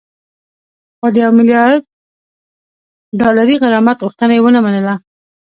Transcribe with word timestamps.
خو 0.97 1.07
د 1.13 1.15
یو 1.23 1.31
میلیارد 1.37 1.83
ډالري 3.19 3.55
غرامت 3.63 3.97
غوښتنه 4.05 4.33
یې 4.35 4.41
ونه 4.43 4.59
منله 4.65 4.93